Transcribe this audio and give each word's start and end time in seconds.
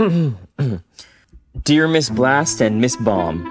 Dear 1.62 1.86
Miss 1.86 2.08
Blast 2.08 2.62
and 2.62 2.80
Miss 2.80 2.96
Bomb, 2.96 3.42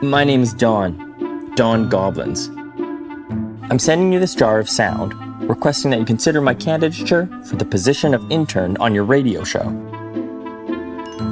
my 0.02 0.24
name 0.24 0.42
is 0.42 0.52
Don, 0.52 1.52
Don 1.54 1.88
Goblins. 1.88 2.48
I'm 3.70 3.78
sending 3.78 4.12
you 4.12 4.18
this 4.18 4.34
jar 4.34 4.58
of 4.58 4.68
sound, 4.68 5.14
requesting 5.48 5.92
that 5.92 6.00
you 6.00 6.04
consider 6.04 6.40
my 6.40 6.54
candidature 6.54 7.28
for 7.44 7.54
the 7.54 7.64
position 7.64 8.14
of 8.14 8.32
intern 8.32 8.76
on 8.78 8.92
your 8.92 9.04
radio 9.04 9.44
show. 9.44 9.62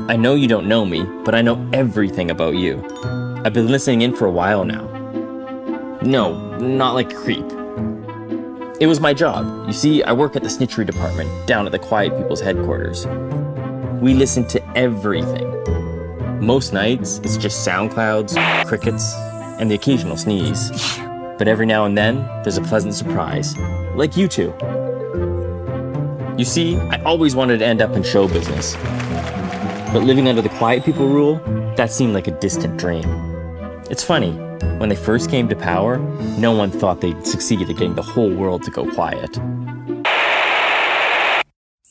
I 0.09 0.15
know 0.15 0.37
you 0.37 0.47
don't 0.47 0.69
know 0.69 0.85
me, 0.85 1.03
but 1.25 1.35
I 1.35 1.43
know 1.43 1.69
everything 1.73 2.31
about 2.31 2.55
you. 2.55 2.81
I've 3.45 3.55
been 3.55 3.67
listening 3.67 4.03
in 4.03 4.15
for 4.15 4.27
a 4.27 4.31
while 4.31 4.65
now. 4.65 4.87
No, 6.03 6.57
not 6.59 6.95
like 6.95 7.13
a 7.13 7.17
creep. 7.17 7.45
It 8.81 8.87
was 8.87 9.01
my 9.01 9.13
job. 9.13 9.67
You 9.67 9.73
see, 9.73 10.05
I 10.05 10.13
work 10.13 10.37
at 10.37 10.45
the 10.45 10.49
snitchery 10.49 10.87
department 10.87 11.49
down 11.49 11.67
at 11.67 11.73
the 11.73 11.81
Quiet 11.81 12.17
People's 12.17 12.41
headquarters. 12.41 13.05
We 14.01 14.15
listen 14.15 14.47
to 14.49 14.79
everything. 14.79 15.49
Most 16.41 16.73
nights, 16.73 17.19
it's 17.25 17.37
just 17.37 17.65
sound 17.65 17.91
clouds, 17.91 18.37
crickets, 18.67 19.13
and 19.59 19.69
the 19.69 19.75
occasional 19.75 20.17
sneeze. 20.17 20.71
But 21.37 21.49
every 21.49 21.67
now 21.67 21.85
and 21.85 21.99
then, 21.99 22.19
there's 22.45 22.59
a 22.59 22.63
pleasant 22.63 22.95
surprise, 22.95 23.57
like 23.97 24.17
you 24.17 24.29
two. 24.29 24.55
You 26.39 26.45
see, 26.45 26.77
I 26.77 27.03
always 27.03 27.35
wanted 27.35 27.59
to 27.59 27.67
end 27.67 27.83
up 27.83 27.97
in 27.97 28.05
show 28.05 28.29
business. 28.29 28.77
But 29.93 30.05
living 30.05 30.29
under 30.29 30.43
the 30.43 30.49
quiet 30.51 30.85
people 30.85 31.09
rule, 31.09 31.41
that 31.77 31.91
seemed 31.91 32.15
like 32.15 32.29
a 32.29 32.39
distant 32.39 32.79
dream. 32.79 33.05
It's 33.91 34.05
funny, 34.05 34.31
when 34.79 34.91
they 34.91 34.97
first 34.97 35.29
came 35.29 35.49
to 35.49 35.57
power, 35.57 35.99
no 36.39 36.53
one 36.53 36.71
thought 36.71 37.01
they'd 37.01 37.27
succeed 37.27 37.63
at 37.63 37.69
getting 37.69 37.97
the 37.97 38.03
whole 38.03 38.33
world 38.33 38.63
to 38.63 38.71
go 38.71 38.89
quiet. 38.95 39.37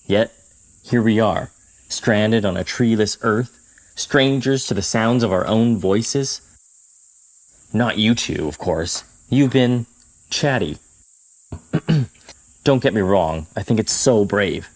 Yet, 0.06 0.32
here 0.84 1.04
we 1.04 1.20
are, 1.20 1.52
stranded 1.90 2.46
on 2.46 2.58
a 2.58 2.64
treeless 2.64 3.18
earth, 3.22 3.60
strangers 3.96 4.68
to 4.68 4.74
the 4.74 4.82
sounds 4.82 5.24
of 5.24 5.32
our 5.32 5.46
own 5.48 5.78
voices. 5.78 6.42
Not 7.74 7.98
you 7.98 8.16
two, 8.16 8.48
of 8.48 8.58
course. 8.58 9.04
You've 9.30 9.52
been 9.52 9.86
chatty. 10.30 10.78
Don't 12.64 12.84
get 12.84 12.94
me 12.94 13.02
wrong, 13.02 13.48
I 13.56 13.64
think 13.64 13.80
it's 13.80 13.94
so 13.94 14.26
brave. 14.26 14.70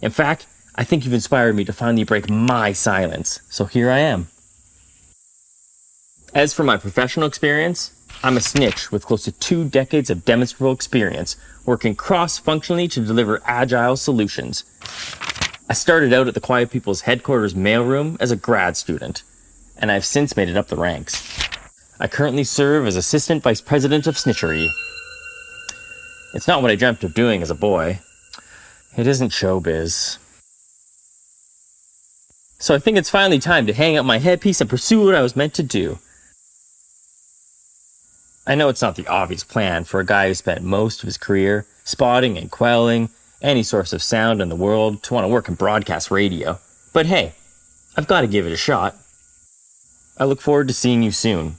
In 0.00 0.10
fact, 0.10 0.46
I 0.74 0.84
think 0.84 1.04
you've 1.04 1.14
inspired 1.14 1.56
me 1.56 1.64
to 1.64 1.72
finally 1.72 2.04
break 2.04 2.30
my 2.30 2.72
silence, 2.72 3.40
so 3.50 3.64
here 3.64 3.90
I 3.90 3.98
am. 3.98 4.28
As 6.34 6.54
for 6.54 6.62
my 6.62 6.76
professional 6.76 7.26
experience, 7.26 7.92
I'm 8.22 8.36
a 8.36 8.40
snitch 8.40 8.92
with 8.92 9.06
close 9.06 9.24
to 9.24 9.32
two 9.32 9.64
decades 9.64 10.10
of 10.10 10.24
demonstrable 10.24 10.72
experience 10.72 11.36
working 11.64 11.94
cross 11.94 12.38
functionally 12.38 12.88
to 12.88 13.00
deliver 13.00 13.42
agile 13.44 13.96
solutions. 13.96 14.64
I 15.70 15.74
started 15.74 16.14
out 16.14 16.28
at 16.28 16.32
the 16.32 16.40
Quiet 16.40 16.70
People's 16.70 17.02
headquarters 17.02 17.52
mailroom 17.52 18.16
as 18.20 18.30
a 18.30 18.36
grad 18.36 18.78
student, 18.78 19.22
and 19.76 19.92
I've 19.92 20.04
since 20.04 20.34
made 20.34 20.48
it 20.48 20.56
up 20.56 20.68
the 20.68 20.76
ranks. 20.76 21.46
I 22.00 22.08
currently 22.08 22.44
serve 22.44 22.86
as 22.86 22.96
Assistant 22.96 23.42
Vice 23.42 23.60
President 23.60 24.06
of 24.06 24.14
Snitchery. 24.14 24.70
It's 26.32 26.48
not 26.48 26.62
what 26.62 26.70
I 26.70 26.74
dreamt 26.74 27.04
of 27.04 27.12
doing 27.12 27.42
as 27.42 27.50
a 27.50 27.54
boy. 27.54 28.00
It 28.96 29.06
isn't 29.06 29.30
showbiz. 29.30 30.16
So 32.58 32.74
I 32.74 32.78
think 32.78 32.96
it's 32.96 33.10
finally 33.10 33.38
time 33.38 33.66
to 33.66 33.74
hang 33.74 33.98
up 33.98 34.06
my 34.06 34.18
headpiece 34.18 34.62
and 34.62 34.70
pursue 34.70 35.04
what 35.04 35.14
I 35.14 35.22
was 35.22 35.36
meant 35.36 35.52
to 35.54 35.62
do. 35.62 35.98
I 38.46 38.54
know 38.54 38.70
it's 38.70 38.82
not 38.82 38.96
the 38.96 39.06
obvious 39.06 39.44
plan 39.44 39.84
for 39.84 40.00
a 40.00 40.06
guy 40.06 40.28
who 40.28 40.34
spent 40.34 40.62
most 40.62 41.02
of 41.02 41.06
his 41.06 41.18
career 41.18 41.66
spotting 41.84 42.38
and 42.38 42.50
quelling 42.50 43.10
any 43.40 43.62
source 43.62 43.92
of 43.92 44.02
sound 44.02 44.40
in 44.40 44.48
the 44.48 44.56
world 44.56 45.02
to 45.04 45.14
want 45.14 45.24
to 45.24 45.28
work 45.28 45.48
in 45.48 45.54
broadcast 45.54 46.10
radio. 46.10 46.58
But 46.92 47.06
hey, 47.06 47.34
I've 47.96 48.06
got 48.06 48.22
to 48.22 48.26
give 48.26 48.46
it 48.46 48.52
a 48.52 48.56
shot. 48.56 48.96
I 50.16 50.24
look 50.24 50.40
forward 50.40 50.68
to 50.68 50.74
seeing 50.74 51.02
you 51.02 51.12
soon. 51.12 51.56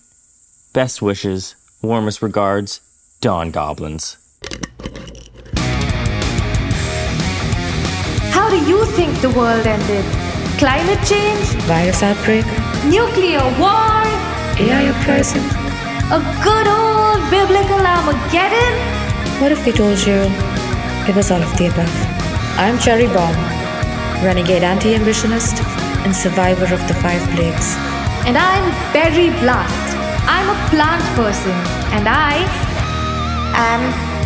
Best 0.73 1.01
wishes, 1.01 1.55
warmest 1.81 2.21
regards, 2.21 2.81
Don 3.21 3.51
Goblins. 3.51 4.17
How 8.31 8.49
do 8.49 8.57
you 8.69 8.85
think 8.85 9.19
the 9.21 9.29
world 9.29 9.65
ended? 9.65 10.05
Climate 10.57 10.99
change? 11.07 11.45
Virus 11.63 12.03
outbreak? 12.03 12.45
Nuclear 12.85 13.43
war? 13.57 14.03
AI 14.59 14.91
uprising? 14.93 15.43
A 16.11 16.19
good 16.43 16.67
old 16.67 17.29
biblical 17.31 17.79
Armageddon? 17.79 18.73
What 19.41 19.53
if 19.53 19.65
we 19.65 19.71
told 19.71 19.99
you 20.05 20.58
it 21.07 21.15
was 21.15 21.31
all 21.31 21.41
of 21.41 21.57
the 21.57 21.67
above? 21.67 21.95
I'm 22.57 22.77
Cherry 22.79 23.07
Bomb, 23.07 23.35
renegade 24.23 24.63
anti 24.63 24.93
ambitionist 24.93 25.63
and 26.03 26.15
survivor 26.15 26.65
of 26.73 26.81
the 26.87 26.93
five 26.95 27.21
plagues. 27.35 27.75
And 28.27 28.37
I'm 28.37 28.65
Berry 28.93 29.29
Blast. 29.39 29.97
I'm 30.27 30.49
a 30.49 30.59
plant 30.69 31.03
person, 31.15 31.55
and 31.95 32.07
I 32.07 32.35
am 33.55 33.81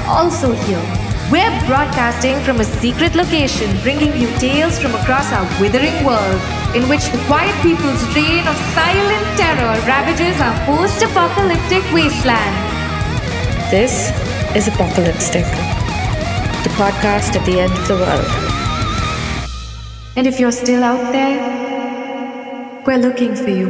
also 0.07 0.53
here. 0.65 0.83
We're 1.31 1.55
broadcasting 1.65 2.39
from 2.41 2.59
a 2.59 2.63
secret 2.65 3.15
location, 3.15 3.69
bringing 3.81 4.15
you 4.19 4.27
tales 4.37 4.77
from 4.77 4.93
across 4.95 5.31
our 5.31 5.47
withering 5.61 6.03
world, 6.03 6.41
in 6.75 6.87
which 6.89 7.05
the 7.11 7.21
quiet 7.25 7.55
people's 7.63 8.03
reign 8.15 8.45
of 8.47 8.57
silent 8.75 9.25
terror 9.37 9.77
ravages 9.87 10.39
our 10.41 10.57
post 10.65 11.01
apocalyptic 11.01 11.83
wasteland. 11.93 12.55
This 13.71 14.11
is 14.55 14.67
Apocalyptic, 14.67 15.45
podcast 16.73 17.35
at 17.35 17.45
the 17.45 17.59
end 17.59 17.71
of 17.71 17.87
the 17.87 17.95
world. 17.95 18.25
And 20.15 20.25
if 20.25 20.39
you're 20.39 20.51
still 20.51 20.83
out 20.83 21.11
there, 21.11 22.81
we're 22.85 22.97
looking 22.97 23.35
for 23.35 23.49
you. 23.49 23.67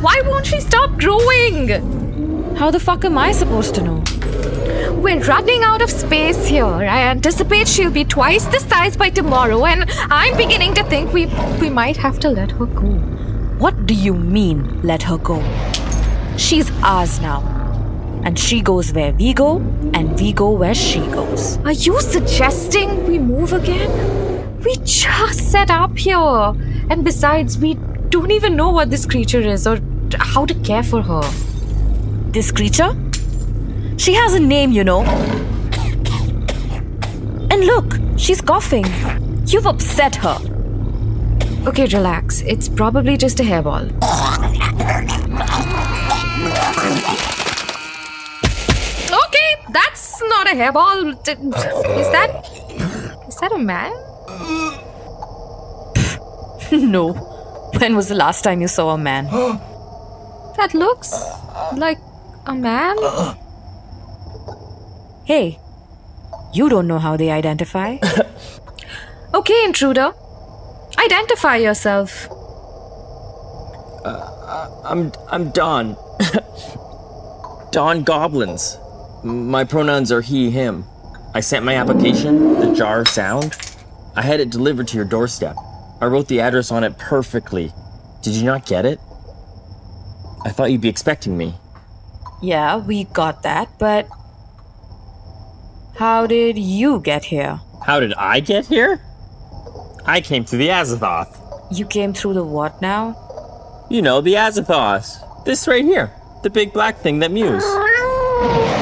Why 0.00 0.20
won't 0.24 0.46
she 0.46 0.60
stop 0.60 0.98
growing? 0.98 1.68
How 2.56 2.70
the 2.70 2.80
fuck 2.80 3.04
am 3.04 3.18
I 3.18 3.32
supposed 3.32 3.74
to 3.76 3.82
know? 3.82 4.02
We're 5.00 5.20
running 5.20 5.62
out 5.62 5.82
of 5.82 5.90
space 5.90 6.46
here. 6.46 6.64
I 6.64 7.02
anticipate 7.10 7.68
she'll 7.68 7.90
be 7.90 8.04
twice 8.04 8.44
the 8.46 8.60
size 8.60 8.96
by 8.96 9.10
tomorrow, 9.10 9.64
and 9.64 9.90
I'm 10.10 10.36
beginning 10.36 10.74
to 10.74 10.84
think 10.84 11.12
we 11.12 11.26
we 11.60 11.70
might 11.70 11.96
have 11.96 12.18
to 12.20 12.30
let 12.30 12.50
her 12.52 12.66
go. 12.66 12.90
What 13.58 13.86
do 13.86 13.94
you 13.94 14.14
mean, 14.14 14.80
let 14.82 15.02
her 15.04 15.18
go? 15.18 15.40
She's 16.40 16.70
ours 16.82 17.20
now. 17.20 17.42
And 18.24 18.38
she 18.38 18.60
goes 18.62 18.92
where 18.92 19.12
we 19.12 19.34
go, 19.34 19.58
and 19.94 20.18
we 20.18 20.32
go 20.32 20.50
where 20.50 20.74
she 20.74 21.00
goes. 21.00 21.58
Are 21.58 21.72
you 21.72 22.00
suggesting 22.00 23.06
we 23.06 23.18
move 23.18 23.52
again? 23.52 24.58
We 24.64 24.74
just 24.84 25.50
set 25.50 25.70
up 25.70 25.96
here. 25.96 26.16
And 26.88 27.04
besides, 27.04 27.58
we 27.58 27.74
don't 28.08 28.30
even 28.30 28.56
know 28.56 28.70
what 28.70 28.90
this 28.90 29.04
creature 29.06 29.40
is 29.40 29.66
or 29.66 29.78
how 30.18 30.46
to 30.46 30.54
care 30.54 30.82
for 30.82 31.02
her. 31.02 31.22
This 32.32 32.50
creature? 32.50 32.96
She 33.98 34.14
has 34.14 34.34
a 34.34 34.40
name, 34.40 34.72
you 34.72 34.82
know. 34.82 35.02
And 37.50 37.66
look, 37.66 37.98
she's 38.16 38.40
coughing. 38.40 38.86
You've 39.46 39.66
upset 39.66 40.16
her. 40.16 40.38
Okay, 41.66 41.86
relax. 41.86 42.40
It's 42.42 42.68
probably 42.68 43.18
just 43.18 43.40
a 43.40 43.42
hairball. 43.42 43.90
Okay, 49.24 49.50
that's 49.72 50.22
not 50.22 50.46
a 50.46 50.54
hairball. 50.54 51.12
Is 52.00 52.10
that. 52.12 52.30
Is 53.28 53.36
that 53.36 53.52
a 53.52 53.58
man? 53.58 53.92
no. 56.92 57.12
When 57.78 57.96
was 57.96 58.08
the 58.08 58.14
last 58.14 58.42
time 58.42 58.60
you 58.60 58.68
saw 58.68 58.90
a 58.90 58.98
man? 58.98 59.26
That 60.56 60.74
looks 60.74 61.14
like 61.74 61.98
a 62.46 62.54
man? 62.54 62.96
Hey, 65.24 65.58
you 66.52 66.68
don't 66.68 66.86
know 66.86 66.98
how 66.98 67.16
they 67.16 67.30
identify. 67.30 67.96
Okay, 69.32 69.64
intruder. 69.64 70.12
Identify 70.98 71.56
yourself. 71.58 72.28
Uh, 74.04 74.68
I'm 74.84 75.12
I'm 75.30 75.50
Don. 75.50 75.96
Don 77.72 78.02
Goblins. 78.02 78.78
My 79.24 79.64
pronouns 79.64 80.10
are 80.12 80.20
he, 80.20 80.50
him. 80.50 80.84
I 81.34 81.40
sent 81.40 81.64
my 81.64 81.74
application, 81.76 82.58
the 82.60 82.74
jar 82.74 83.00
of 83.00 83.08
sound. 83.08 83.56
I 84.16 84.22
had 84.22 84.40
it 84.40 84.50
delivered 84.50 84.88
to 84.88 84.96
your 84.96 85.04
doorstep. 85.04 85.56
I 86.00 86.06
wrote 86.06 86.28
the 86.28 86.40
address 86.40 86.70
on 86.72 86.82
it 86.84 86.98
perfectly. 86.98 87.72
Did 88.22 88.34
you 88.34 88.44
not 88.44 88.66
get 88.66 88.84
it? 88.84 88.98
I 90.44 90.50
thought 90.50 90.72
you'd 90.72 90.80
be 90.80 90.88
expecting 90.88 91.36
me. 91.36 91.54
yeah, 92.42 92.78
we 92.78 93.04
got 93.04 93.42
that, 93.42 93.68
but. 93.78 94.08
How 95.96 96.26
did 96.26 96.58
you 96.58 97.00
get 97.00 97.24
here? 97.26 97.60
How 97.84 98.00
did 98.00 98.14
I 98.14 98.40
get 98.40 98.66
here? 98.66 99.00
I 100.06 100.20
came 100.22 100.44
through 100.44 100.60
the 100.60 100.68
Azathoth. 100.68 101.36
You 101.70 101.86
came 101.86 102.14
through 102.14 102.34
the 102.34 102.44
what 102.44 102.80
now? 102.80 103.14
You 103.90 104.00
know, 104.02 104.20
the 104.22 104.34
Azathoth. 104.34 105.22
This 105.44 105.66
right 105.66 105.84
here. 105.84 106.10
The 106.42 106.50
big 106.50 106.72
black 106.72 106.98
thing 106.98 107.18
that 107.20 107.30
mews. 107.30 107.62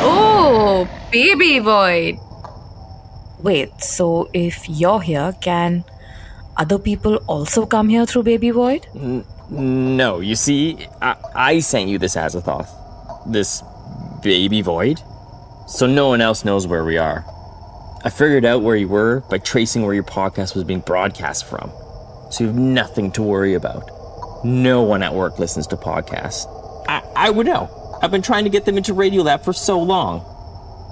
Oh, 0.01 0.89
baby 1.11 1.59
void. 1.59 2.19
Wait, 3.41 3.81
so 3.81 4.29
if 4.33 4.69
you're 4.69 5.01
here, 5.01 5.33
can 5.41 5.85
other 6.57 6.79
people 6.79 7.17
also 7.29 7.67
come 7.67 7.89
here 7.89 8.05
through 8.05 8.25
Baby 8.25 8.51
Void? 8.51 8.87
No, 9.49 10.19
you 10.19 10.35
see, 10.35 10.89
I, 11.01 11.15
I 11.35 11.59
sent 11.61 11.89
you 11.89 11.99
this 11.99 12.17
Azathoth. 12.17 12.69
This 13.31 13.63
baby 14.23 14.61
void. 14.61 15.01
So 15.69 15.87
no 15.87 16.09
one 16.09 16.21
else 16.21 16.45
knows 16.45 16.67
where 16.67 16.85
we 16.85 16.99
are. 16.99 17.25
I 18.05 18.11
figured 18.11 18.45
out 18.45 18.63
where 18.63 18.77
you 18.77 18.89
were 18.89 19.21
by 19.31 19.39
tracing 19.39 19.85
where 19.85 19.95
your 19.95 20.05
podcast 20.05 20.55
was 20.57 20.65
being 20.65 20.81
broadcast 20.81 21.45
from. 21.45 21.71
So 22.31 22.45
you 22.45 22.49
have 22.49 22.59
nothing 22.59 23.13
to 23.13 23.23
worry 23.23 23.55
about. 23.55 23.89
No 24.45 24.83
one 24.83 25.03
at 25.03 25.15
work 25.15 25.39
listens 25.39 25.67
to 25.69 25.77
podcasts. 25.77 26.47
I, 26.89 27.03
I 27.17 27.31
would 27.31 27.47
know. 27.47 27.99
I've 28.03 28.11
been 28.11 28.23
trying 28.23 28.45
to 28.45 28.51
get 28.51 28.65
them 28.65 28.77
into 28.77 28.95
Radiolab 28.95 29.45
for 29.45 29.53
so 29.53 29.81
long. 29.81 30.25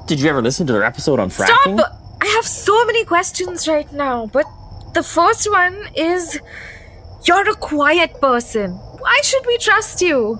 Did 0.06 0.20
you 0.20 0.28
ever 0.28 0.42
listen 0.42 0.66
to 0.66 0.72
their 0.72 0.84
episode 0.84 1.18
on 1.20 1.30
fracking? 1.30 1.78
Stop! 1.78 1.92
I 2.20 2.26
have 2.26 2.44
so 2.44 2.84
many 2.86 3.04
questions 3.04 3.68
right 3.68 3.90
now, 3.92 4.26
but 4.26 4.46
the 4.94 5.02
first 5.02 5.50
one 5.50 5.76
is 5.94 6.40
You're 7.24 7.48
a 7.48 7.54
quiet 7.54 8.20
person. 8.20 8.72
Why 8.72 9.20
should 9.22 9.44
we 9.46 9.58
trust 9.58 10.00
you? 10.00 10.38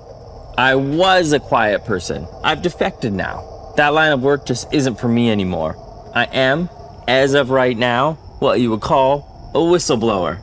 I 0.58 0.74
was 0.74 1.32
a 1.32 1.40
quiet 1.40 1.84
person. 1.84 2.26
I've 2.42 2.62
defected 2.62 3.12
now. 3.12 3.72
That 3.76 3.92
line 3.92 4.12
of 4.12 4.22
work 4.22 4.46
just 4.46 4.72
isn't 4.72 4.98
for 4.98 5.08
me 5.08 5.30
anymore. 5.30 5.76
I 6.14 6.24
am, 6.24 6.70
as 7.06 7.34
of 7.34 7.50
right 7.50 7.76
now, 7.76 8.14
what 8.38 8.60
you 8.60 8.70
would 8.70 8.80
call 8.80 9.50
a 9.54 9.58
whistleblower. 9.58 10.40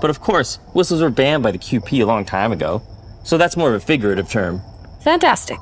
But 0.00 0.10
of 0.10 0.20
course, 0.20 0.56
whistles 0.74 1.02
were 1.02 1.10
banned 1.10 1.42
by 1.42 1.50
the 1.50 1.58
QP 1.58 2.02
a 2.02 2.06
long 2.06 2.24
time 2.24 2.52
ago, 2.52 2.82
so 3.24 3.38
that's 3.38 3.56
more 3.56 3.68
of 3.68 3.82
a 3.82 3.84
figurative 3.84 4.30
term. 4.30 4.62
Fantastic. 5.02 5.58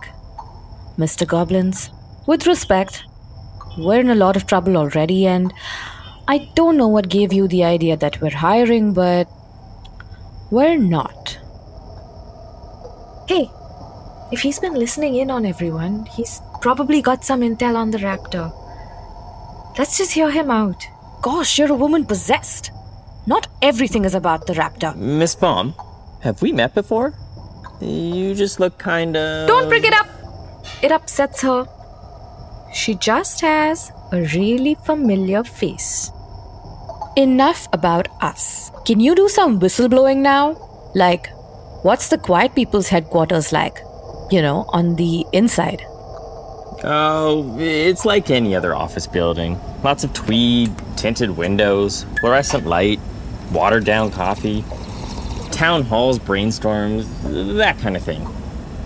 Mr. 0.98 1.26
Goblins, 1.26 1.90
with 2.26 2.46
respect, 2.46 3.04
we're 3.76 4.00
in 4.00 4.10
a 4.10 4.14
lot 4.14 4.36
of 4.36 4.46
trouble 4.46 4.76
already, 4.76 5.26
and 5.26 5.52
I 6.28 6.48
don't 6.54 6.76
know 6.76 6.88
what 6.88 7.08
gave 7.08 7.32
you 7.32 7.48
the 7.48 7.64
idea 7.64 7.96
that 7.96 8.20
we're 8.20 8.30
hiring, 8.30 8.92
but 8.92 9.28
we're 10.50 10.78
not. 10.78 11.38
Hey, 13.28 13.50
if 14.32 14.40
he's 14.40 14.58
been 14.58 14.74
listening 14.74 15.16
in 15.16 15.30
on 15.30 15.44
everyone, 15.44 16.06
he's 16.06 16.40
probably 16.60 17.02
got 17.02 17.24
some 17.24 17.40
intel 17.40 17.76
on 17.76 17.90
the 17.90 17.98
raptor. 17.98 18.52
Let's 19.78 19.98
just 19.98 20.12
hear 20.12 20.30
him 20.30 20.50
out. 20.50 20.86
Gosh, 21.22 21.58
you're 21.58 21.72
a 21.72 21.74
woman 21.74 22.04
possessed. 22.04 22.70
Not 23.26 23.48
everything 23.62 24.04
is 24.04 24.14
about 24.14 24.46
the 24.46 24.52
raptor. 24.54 24.94
Miss 24.96 25.34
Bomb, 25.34 25.74
have 26.20 26.42
we 26.42 26.52
met 26.52 26.74
before? 26.74 27.14
You 27.80 28.34
just 28.34 28.60
look 28.60 28.82
kinda. 28.82 29.46
Don't 29.46 29.68
bring 29.68 29.84
it 29.84 29.94
up! 29.94 30.06
It 30.82 30.92
upsets 30.92 31.40
her. 31.42 31.66
She 32.74 32.94
just 32.94 33.40
has 33.40 33.90
a 34.12 34.20
really 34.34 34.76
familiar 34.84 35.42
face. 35.44 36.10
Enough 37.16 37.68
about 37.72 38.08
us. 38.20 38.70
Can 38.84 39.00
you 39.00 39.14
do 39.14 39.28
some 39.28 39.60
whistleblowing 39.60 40.18
now? 40.18 40.56
Like, 40.94 41.28
what's 41.82 42.08
the 42.08 42.18
quiet 42.18 42.54
people's 42.54 42.88
headquarters 42.88 43.52
like? 43.52 43.78
You 44.30 44.42
know, 44.42 44.66
on 44.68 44.96
the 44.96 45.24
inside. 45.32 45.82
Oh, 46.82 47.56
it's 47.58 48.04
like 48.04 48.30
any 48.30 48.54
other 48.54 48.74
office 48.74 49.06
building. 49.06 49.58
Lots 49.82 50.04
of 50.04 50.12
tweed, 50.12 50.72
tinted 50.96 51.30
windows, 51.30 52.04
fluorescent 52.20 52.66
light, 52.66 53.00
watered 53.52 53.84
down 53.84 54.10
coffee, 54.10 54.64
town 55.50 55.82
halls, 55.82 56.18
brainstorms, 56.18 57.06
that 57.56 57.78
kind 57.78 57.96
of 57.96 58.02
thing. 58.02 58.26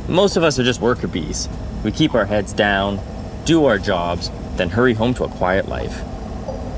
Most 0.09 0.37
of 0.37 0.43
us 0.43 0.59
are 0.59 0.65
just 0.65 0.81
worker 0.81 1.07
bees. 1.07 1.49
We 1.85 1.93
keep 1.93 2.15
our 2.15 2.27
heads 2.27 2.53
down, 2.53 3.01
do 3.45 3.65
our 3.67 3.79
jobs, 3.79 4.31
then 4.57 4.69
hurry 4.69 4.95
home 4.95 5.15
to 5.15 5.25
a 5.25 5.29
quiet 5.29 5.69
life. 5.69 5.97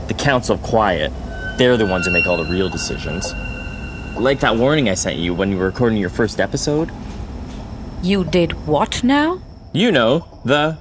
The 0.09 0.15
Council 0.15 0.56
of 0.56 0.62
Quiet, 0.62 1.12
they're 1.56 1.77
the 1.77 1.87
ones 1.87 2.06
who 2.06 2.12
make 2.12 2.27
all 2.27 2.37
the 2.37 2.50
real 2.50 2.69
decisions. 2.69 3.32
Like 4.17 4.41
that 4.41 4.56
warning 4.56 4.88
I 4.88 4.94
sent 4.94 5.19
you 5.19 5.35
when 5.35 5.50
you 5.50 5.56
were 5.56 5.67
recording 5.67 5.99
your 5.99 6.11
first 6.11 6.41
episode. 6.41 6.91
You 8.03 8.25
did 8.25 8.53
what 8.67 9.03
now? 9.05 9.41
You 9.73 9.93
know, 9.93 10.41
the 10.44 10.79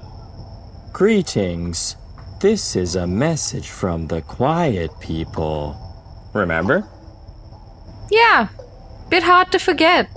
Greetings. 0.92 1.96
This 2.40 2.74
is 2.74 2.96
a 2.96 3.06
message 3.06 3.68
from 3.68 4.08
the 4.08 4.22
quiet 4.22 4.90
people. 5.00 5.89
Remember? 6.32 6.86
Yeah, 8.10 8.48
bit 9.08 9.22
hard 9.22 9.52
to 9.52 9.58
forget. 9.58 10.08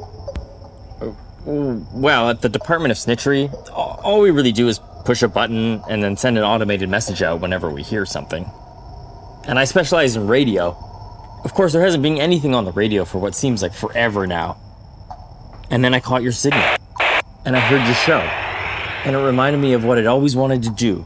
Uh, 1.01 1.11
well, 1.45 2.29
at 2.29 2.41
the 2.41 2.49
Department 2.49 2.91
of 2.91 2.97
Snitchery, 2.97 3.51
all 3.71 4.21
we 4.21 4.31
really 4.31 4.51
do 4.51 4.67
is 4.67 4.79
push 5.05 5.21
a 5.21 5.27
button 5.27 5.81
and 5.89 6.03
then 6.03 6.15
send 6.15 6.37
an 6.37 6.43
automated 6.43 6.89
message 6.89 7.21
out 7.21 7.41
whenever 7.41 7.69
we 7.69 7.83
hear 7.83 8.05
something. 8.05 8.49
And 9.47 9.59
I 9.59 9.65
specialize 9.65 10.15
in 10.15 10.27
radio. 10.27 10.69
Of 11.43 11.53
course, 11.53 11.73
there 11.73 11.81
hasn't 11.81 12.01
been 12.01 12.17
anything 12.19 12.55
on 12.55 12.63
the 12.63 12.71
radio 12.71 13.03
for 13.03 13.19
what 13.19 13.35
seems 13.35 13.61
like 13.61 13.73
forever 13.73 14.25
now. 14.25 14.57
And 15.69 15.83
then 15.83 15.93
I 15.93 15.99
caught 15.99 16.23
your 16.23 16.31
signal. 16.31 16.63
And 17.45 17.57
I 17.57 17.59
heard 17.59 17.85
your 17.85 17.95
show. 17.95 18.19
And 19.05 19.15
it 19.15 19.19
reminded 19.19 19.61
me 19.61 19.73
of 19.73 19.83
what 19.83 19.97
I'd 19.97 20.05
always 20.05 20.35
wanted 20.35 20.63
to 20.63 20.69
do. 20.69 21.05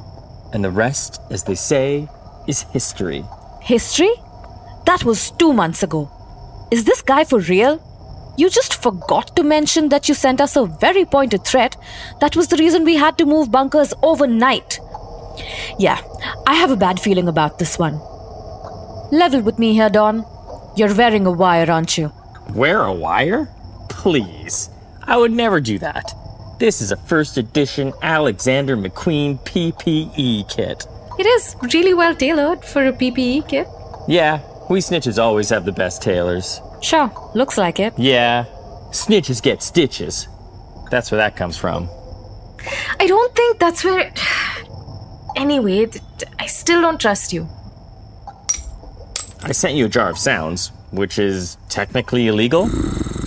And 0.53 0.63
the 0.63 0.69
rest, 0.69 1.19
as 1.31 1.43
they 1.43 1.55
say, 1.55 2.07
is 2.47 2.61
history. 2.61 3.25
History? 3.61 4.11
That 4.87 5.03
was 5.03 5.31
two 5.31 5.51
months 5.51 5.83
ago. 5.83 6.09
Is 6.71 6.85
this 6.85 7.01
guy 7.01 7.25
for 7.25 7.39
real? 7.39 7.83
You 8.37 8.49
just 8.49 8.81
forgot 8.81 9.35
to 9.35 9.43
mention 9.43 9.89
that 9.89 10.07
you 10.07 10.13
sent 10.13 10.39
us 10.39 10.55
a 10.55 10.65
very 10.65 11.03
pointed 11.03 11.43
threat. 11.43 11.75
That 12.21 12.37
was 12.37 12.47
the 12.47 12.55
reason 12.55 12.85
we 12.85 12.95
had 12.95 13.17
to 13.17 13.25
move 13.25 13.51
bunkers 13.51 13.93
overnight. 14.01 14.79
Yeah, 15.77 15.99
I 16.47 16.53
have 16.53 16.71
a 16.71 16.77
bad 16.77 17.01
feeling 17.01 17.27
about 17.27 17.59
this 17.59 17.77
one. 17.77 17.99
Level 19.11 19.41
with 19.41 19.59
me 19.59 19.73
here, 19.73 19.89
Don. 19.89 20.23
You're 20.77 20.95
wearing 20.95 21.25
a 21.25 21.31
wire, 21.31 21.69
aren't 21.69 21.97
you? 21.97 22.13
Wear 22.53 22.83
a 22.83 22.93
wire? 22.93 23.49
Please. 23.89 24.69
I 25.03 25.17
would 25.17 25.33
never 25.33 25.59
do 25.59 25.79
that. 25.79 26.13
This 26.59 26.81
is 26.81 26.93
a 26.93 26.97
first 26.97 27.37
edition 27.37 27.91
Alexander 28.01 28.77
McQueen 28.77 29.37
PPE 29.39 30.49
kit. 30.49 30.87
It 31.19 31.25
is 31.25 31.57
really 31.73 31.93
well 31.93 32.15
tailored 32.15 32.63
for 32.63 32.85
a 32.85 32.93
PPE 32.93 33.49
kit. 33.49 33.67
Yeah, 34.07 34.39
we 34.69 34.79
snitches 34.79 35.21
always 35.21 35.49
have 35.49 35.65
the 35.65 35.71
best 35.71 36.01
tailors. 36.01 36.61
Sure, 36.81 37.11
looks 37.33 37.57
like 37.57 37.79
it. 37.79 37.93
Yeah, 37.97 38.45
snitches 38.91 39.41
get 39.41 39.61
stitches. 39.61 40.27
That's 40.91 41.11
where 41.11 41.17
that 41.17 41.35
comes 41.35 41.57
from. 41.57 41.89
I 42.99 43.07
don't 43.07 43.35
think 43.35 43.59
that's 43.59 43.83
where. 43.83 44.11
Anyway, 45.35 45.85
th- 45.85 46.03
I 46.39 46.47
still 46.47 46.81
don't 46.81 46.99
trust 46.99 47.31
you. 47.31 47.47
I 49.43 49.51
sent 49.51 49.75
you 49.75 49.85
a 49.85 49.89
jar 49.89 50.09
of 50.09 50.17
sounds, 50.17 50.71
which 50.91 51.19
is 51.19 51.57
technically 51.69 52.27
illegal. 52.27 52.67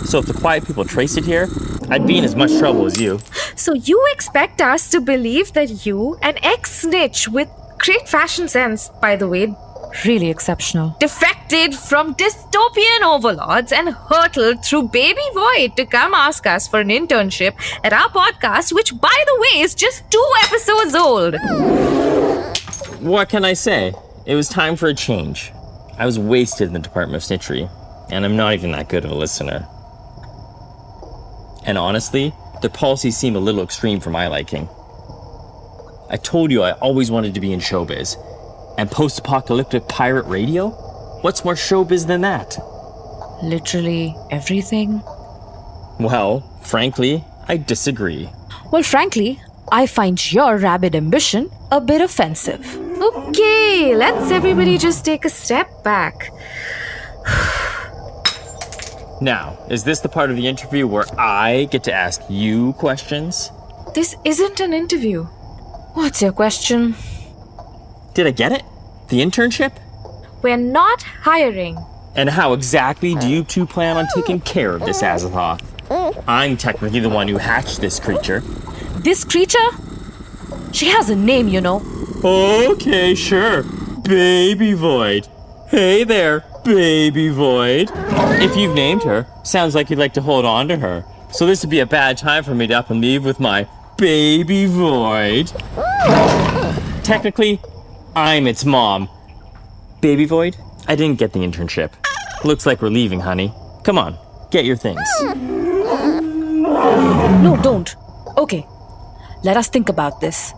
So 0.03 0.19
if 0.19 0.25
the 0.25 0.33
quiet 0.33 0.65
people 0.65 0.83
trace 0.83 1.15
it 1.17 1.25
here, 1.25 1.47
I'd 1.89 2.05
be 2.05 2.17
in 2.17 2.23
as 2.23 2.35
much 2.35 2.51
trouble 2.57 2.85
as 2.85 2.99
you. 2.99 3.19
So 3.55 3.73
you 3.73 4.03
expect 4.11 4.61
us 4.61 4.89
to 4.91 4.99
believe 4.99 5.53
that 5.53 5.85
you, 5.85 6.17
an 6.21 6.37
ex 6.43 6.81
snitch 6.81 7.27
with 7.27 7.49
great 7.79 8.09
fashion 8.09 8.47
sense, 8.47 8.89
by 9.01 9.15
the 9.15 9.27
way, 9.27 9.55
Really 10.05 10.29
exceptional. 10.29 10.95
defected 10.99 11.75
from 11.75 12.15
dystopian 12.15 13.01
overlords 13.03 13.71
and 13.71 13.89
hurtled 13.89 14.63
through 14.63 14.87
baby 14.87 15.21
void 15.33 15.75
to 15.75 15.85
come 15.85 16.13
ask 16.13 16.47
us 16.47 16.67
for 16.67 16.79
an 16.79 16.89
internship 16.89 17.53
at 17.83 17.93
our 17.93 18.09
podcast, 18.09 18.73
which, 18.73 18.99
by 18.99 19.23
the 19.25 19.35
way, 19.39 19.61
is 19.61 19.75
just 19.75 20.09
two 20.09 20.31
episodes 20.43 20.95
old. 20.95 21.35
What 23.01 23.29
can 23.29 23.43
I 23.43 23.53
say? 23.53 23.93
It 24.25 24.35
was 24.35 24.47
time 24.47 24.75
for 24.75 24.87
a 24.87 24.93
change. 24.93 25.51
I 25.97 26.05
was 26.05 26.17
wasted 26.17 26.67
in 26.67 26.73
the 26.73 26.79
Department 26.79 27.21
of 27.21 27.27
Snitchery, 27.27 27.69
and 28.11 28.23
I'm 28.25 28.37
not 28.37 28.53
even 28.53 28.71
that 28.71 28.89
good 28.89 29.03
of 29.05 29.11
a 29.11 29.15
listener. 29.15 29.67
And 31.65 31.77
honestly, 31.77 32.33
their 32.61 32.69
policies 32.69 33.17
seem 33.17 33.35
a 33.35 33.39
little 33.39 33.61
extreme 33.61 33.99
for 33.99 34.09
my 34.09 34.27
liking. 34.27 34.69
I 36.09 36.17
told 36.17 36.51
you 36.51 36.63
I 36.63 36.71
always 36.73 37.11
wanted 37.11 37.33
to 37.33 37.41
be 37.41 37.53
in 37.53 37.59
showbiz. 37.59 38.15
And 38.81 38.89
post 38.89 39.19
apocalyptic 39.19 39.87
pirate 39.87 40.25
radio? 40.25 40.69
What's 41.21 41.45
more 41.45 41.53
showbiz 41.53 42.07
than 42.07 42.21
that? 42.21 42.57
Literally 43.43 44.15
everything. 44.31 45.03
Well, 45.99 46.39
frankly, 46.63 47.23
I 47.47 47.57
disagree. 47.57 48.27
Well, 48.71 48.81
frankly, 48.81 49.39
I 49.71 49.85
find 49.85 50.17
your 50.33 50.57
rabid 50.57 50.95
ambition 50.95 51.51
a 51.71 51.79
bit 51.79 52.01
offensive. 52.01 52.75
Okay, 52.99 53.93
let's 53.95 54.31
everybody 54.31 54.79
just 54.79 55.05
take 55.05 55.25
a 55.25 55.29
step 55.29 55.83
back. 55.83 56.31
Now, 59.21 59.59
is 59.69 59.83
this 59.83 59.99
the 59.99 60.09
part 60.09 60.31
of 60.31 60.37
the 60.37 60.47
interview 60.47 60.87
where 60.87 61.05
I 61.19 61.67
get 61.69 61.83
to 61.83 61.93
ask 61.93 62.19
you 62.29 62.73
questions? 62.73 63.51
This 63.93 64.15
isn't 64.25 64.59
an 64.59 64.73
interview. 64.73 65.25
What's 65.93 66.23
your 66.23 66.31
question? 66.31 66.95
Did 68.13 68.27
I 68.27 68.31
get 68.31 68.51
it? 68.51 68.63
The 69.09 69.21
internship? 69.21 69.71
We're 70.41 70.57
not 70.57 71.01
hiring. 71.01 71.77
And 72.15 72.29
how 72.29 72.53
exactly 72.53 73.15
do 73.15 73.27
you 73.29 73.43
two 73.43 73.65
plan 73.65 73.95
on 73.95 74.07
taking 74.13 74.41
care 74.41 74.75
of 74.75 74.81
this 74.81 75.01
oh. 75.01 75.05
Azathoth? 75.05 76.23
I'm 76.27 76.57
technically 76.57 76.99
the 76.99 77.09
one 77.09 77.27
who 77.27 77.37
hatched 77.37 77.79
this 77.79 77.99
creature. 77.99 78.41
This 78.99 79.23
creature? 79.23 79.57
She 80.73 80.87
has 80.87 81.09
a 81.09 81.15
name, 81.15 81.47
you 81.47 81.61
know. 81.61 81.81
Okay, 82.23 83.15
sure. 83.15 83.63
Baby 84.03 84.73
Void. 84.73 85.27
Hey 85.69 86.03
there, 86.03 86.43
Baby 86.65 87.29
Void. 87.29 87.89
If 88.41 88.57
you've 88.57 88.75
named 88.75 89.03
her, 89.03 89.25
sounds 89.43 89.73
like 89.73 89.89
you'd 89.89 89.99
like 89.99 90.13
to 90.15 90.21
hold 90.21 90.43
on 90.43 90.67
to 90.67 90.77
her. 90.77 91.05
So 91.31 91.45
this 91.45 91.63
would 91.63 91.69
be 91.69 91.79
a 91.79 91.85
bad 91.85 92.17
time 92.17 92.43
for 92.43 92.53
me 92.53 92.67
to 92.67 92.73
up 92.73 92.89
and 92.89 92.99
leave 92.99 93.23
with 93.23 93.39
my 93.39 93.67
Baby 93.97 94.65
Void. 94.65 95.51
Technically, 97.03 97.61
I'm 98.15 98.45
its 98.45 98.65
mom. 98.65 99.09
Baby 100.01 100.25
Void, 100.25 100.57
I 100.87 100.95
didn't 100.95 101.17
get 101.17 101.31
the 101.31 101.39
internship. 101.39 101.91
Looks 102.43 102.65
like 102.65 102.81
we're 102.81 102.89
leaving, 102.89 103.21
honey. 103.21 103.53
Come 103.83 103.97
on, 103.97 104.17
get 104.51 104.65
your 104.65 104.75
things. 104.75 104.99
No, 107.41 107.57
don't. 107.63 107.95
Okay, 108.37 108.65
let 109.43 109.55
us 109.55 109.69
think 109.69 109.87
about 109.87 110.19
this. 110.19 110.53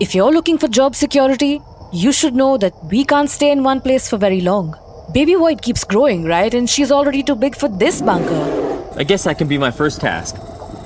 If 0.00 0.14
you're 0.14 0.32
looking 0.32 0.58
for 0.58 0.68
job 0.68 0.94
security, 0.94 1.62
you 1.92 2.12
should 2.12 2.34
know 2.34 2.58
that 2.58 2.74
we 2.84 3.04
can't 3.04 3.30
stay 3.30 3.50
in 3.50 3.62
one 3.62 3.80
place 3.80 4.08
for 4.10 4.18
very 4.18 4.42
long. 4.42 4.74
Baby 5.12 5.34
Void 5.34 5.62
keeps 5.62 5.84
growing, 5.84 6.24
right? 6.24 6.52
And 6.52 6.68
she's 6.68 6.92
already 6.92 7.22
too 7.22 7.36
big 7.36 7.56
for 7.56 7.68
this 7.68 8.02
bunker. 8.02 8.92
I 8.96 9.04
guess 9.04 9.24
that 9.24 9.38
can 9.38 9.48
be 9.48 9.56
my 9.56 9.70
first 9.70 10.00
task. 10.00 10.36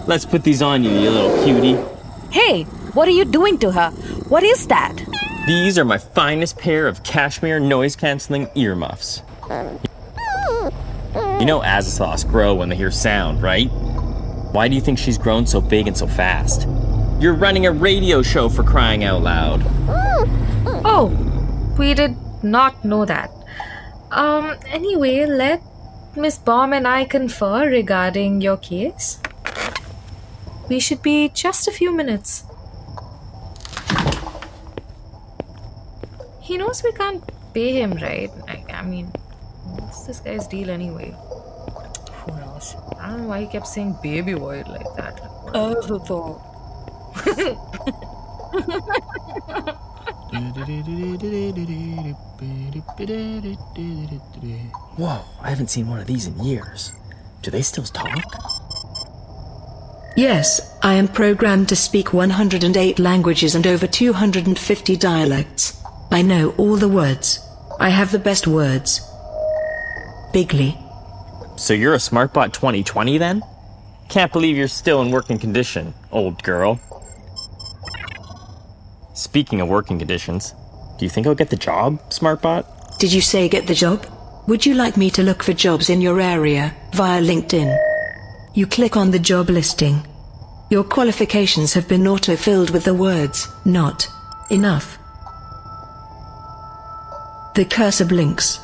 Let's 0.07 0.25
put 0.25 0.45
these 0.45 0.63
on 0.63 0.85
you, 0.85 0.91
you 0.91 1.11
little 1.11 1.45
cutie. 1.45 1.77
Hey, 2.31 2.63
what 2.95 3.09
are 3.09 3.13
you 3.13 3.25
doing 3.25 3.59
to 3.59 3.73
her? 3.73 3.91
What 4.29 4.45
is 4.45 4.67
that? 4.69 4.97
These 5.47 5.79
are 5.79 5.85
my 5.85 5.99
finest 5.99 6.59
pair 6.59 6.89
of 6.89 7.05
cashmere 7.05 7.61
noise 7.61 7.95
canceling 7.95 8.49
earmuffs. 8.57 9.23
You 9.49 11.45
know 11.45 11.61
Azathoths 11.61 12.29
grow 12.29 12.57
when 12.57 12.69
they 12.69 12.75
hear 12.75 12.91
sound, 12.91 13.41
right? 13.41 13.69
Why 14.51 14.67
do 14.67 14.75
you 14.75 14.81
think 14.81 14.99
she's 14.99 15.17
grown 15.17 15.47
so 15.47 15.61
big 15.61 15.87
and 15.87 15.97
so 15.97 16.09
fast? 16.09 16.67
You're 17.21 17.35
running 17.35 17.65
a 17.65 17.71
radio 17.71 18.23
show 18.23 18.49
for 18.49 18.65
crying 18.65 19.05
out 19.05 19.23
loud. 19.23 19.63
Oh, 20.85 21.15
we 21.79 21.95
did 21.95 22.17
not 22.43 22.85
know 22.85 23.05
that. 23.05 23.31
Um, 24.11 24.57
anyway, 24.67 25.27
let 25.27 25.63
Miss 26.17 26.39
Bomb 26.39 26.73
and 26.73 26.89
I 26.89 27.05
confer 27.05 27.69
regarding 27.69 28.41
your 28.41 28.57
case. 28.57 29.21
We 30.69 30.81
should 30.81 31.03
be 31.03 31.29
just 31.29 31.69
a 31.69 31.71
few 31.71 31.95
minutes. 31.95 32.43
He 36.57 36.59
knows 36.59 36.83
we 36.83 36.93
can't 36.93 37.23
pay 37.53 37.83
him, 37.83 37.93
right? 38.01 38.31
I, 38.49 38.65
I 38.73 38.83
mean, 38.83 39.09
what's 39.79 40.07
this 40.07 40.21
guy's 40.21 40.49
deal 40.49 40.71
anyway? 40.71 41.15
Who 42.25 42.33
knows? 42.33 42.75
I 42.99 43.11
don't 43.11 43.21
know 43.21 43.29
why 43.29 43.43
he 43.43 43.47
kept 43.47 43.67
saying 43.67 43.99
baby 44.03 44.33
void 44.33 44.67
like 44.67 44.87
that. 44.97 45.21
Whoa, 54.97 55.21
I 55.43 55.51
haven't 55.51 55.69
seen 55.69 55.89
one 55.89 56.01
of 56.01 56.07
these 56.07 56.27
in 56.27 56.43
years. 56.43 56.95
Do 57.43 57.51
they 57.51 57.61
still 57.61 57.85
talk? 57.85 58.25
Yes, 60.17 60.75
I 60.83 60.95
am 60.95 61.09
programmed 61.09 61.69
to 61.69 61.77
speak 61.77 62.15
108 62.15 62.99
languages 62.99 63.55
and 63.55 63.67
over 63.67 63.87
250 63.87 64.97
dialects. 64.97 65.76
I 66.11 66.23
know 66.23 66.55
all 66.57 66.77
the 66.77 66.89
words. 66.89 67.41
I 67.79 67.91
have 67.91 68.13
the 68.13 68.19
best 68.19 68.47
words. 68.47 69.01
Bigly. 70.33 70.77
So 71.59 71.75
you're 71.75 71.95
a 71.95 71.99
SmartBot 71.99 72.53
2020 72.53 73.19
then? 73.19 73.43
Can't 74.09 74.33
believe 74.33 74.57
you're 74.57 74.69
still 74.69 75.03
in 75.03 75.11
working 75.11 75.39
condition, 75.39 75.95
old 76.13 76.43
girl. 76.43 76.81
Speaking 79.15 79.61
of 79.61 79.69
working 79.69 79.99
conditions, 79.99 80.55
do 80.99 81.05
you 81.05 81.11
think 81.11 81.27
I'll 81.27 81.35
get 81.35 81.51
the 81.51 81.57
job, 81.57 81.99
SmartBot? 82.11 82.99
Did 82.99 83.13
you 83.13 83.21
say 83.21 83.49
get 83.49 83.67
the 83.67 83.75
job? 83.75 84.07
Would 84.47 84.65
you 84.65 84.75
like 84.75 84.97
me 84.97 85.11
to 85.11 85.23
look 85.23 85.43
for 85.43 85.53
jobs 85.53 85.91
in 85.91 86.01
your 86.01 86.21
area 86.21 86.75
via 86.93 87.21
LinkedIn? 87.21 87.77
You 88.55 88.67
click 88.67 88.97
on 88.97 89.11
the 89.11 89.19
job 89.19 89.51
listing. 89.51 90.07
Your 90.71 90.85
qualifications 90.85 91.75
have 91.75 91.89
been 91.89 92.07
auto-filled 92.07 92.71
with 92.71 92.85
the 92.85 92.95
words, 92.95 93.49
not 93.65 94.09
enough. 94.51 94.99
The 97.57 97.65
cursor 97.65 98.05
blinks. 98.05 98.61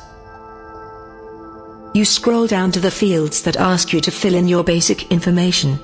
You 1.95 2.05
scroll 2.05 2.45
down 2.45 2.71
to 2.73 2.79
the 2.79 2.91
fields 2.91 3.41
that 3.41 3.55
ask 3.57 3.91
you 3.91 3.99
to 3.99 4.11
fill 4.11 4.35
in 4.35 4.47
your 4.47 4.63
basic 4.63 5.11
information. 5.11 5.79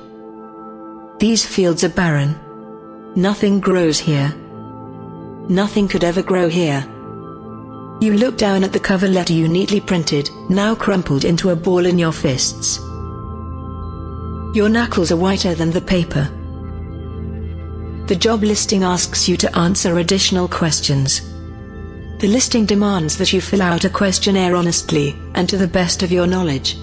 These 1.17 1.43
fields 1.43 1.83
are 1.83 1.89
barren. 1.89 2.39
Nothing 3.15 3.59
grows 3.59 3.97
here. 3.97 4.31
Nothing 5.49 5.87
could 5.87 6.03
ever 6.03 6.21
grow 6.21 6.49
here. 6.49 6.85
You 7.99 8.13
look 8.13 8.37
down 8.37 8.63
at 8.63 8.73
the 8.73 8.79
cover 8.79 9.07
letter 9.07 9.33
you 9.33 9.47
neatly 9.47 9.81
printed, 9.81 10.29
now 10.47 10.75
crumpled 10.75 11.25
into 11.25 11.49
a 11.49 11.55
ball 11.55 11.87
in 11.87 11.97
your 11.97 12.13
fists. 12.13 12.77
Your 14.53 14.69
knuckles 14.69 15.11
are 15.11 15.17
whiter 15.17 15.55
than 15.55 15.71
the 15.71 15.81
paper. 15.81 16.29
The 18.05 18.15
job 18.15 18.43
listing 18.43 18.83
asks 18.83 19.27
you 19.27 19.35
to 19.37 19.57
answer 19.57 19.97
additional 19.97 20.47
questions. 20.47 21.28
The 22.19 22.27
listing 22.27 22.65
demands 22.65 23.17
that 23.17 23.31
you 23.31 23.39
fill 23.39 23.61
out 23.61 23.85
a 23.85 23.89
questionnaire 23.89 24.53
honestly 24.53 25.15
and 25.35 25.47
to 25.47 25.55
the 25.55 25.69
best 25.69 26.03
of 26.03 26.11
your 26.11 26.27
knowledge. 26.27 26.75